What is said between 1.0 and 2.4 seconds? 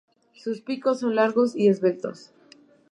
son largos y esbeltos.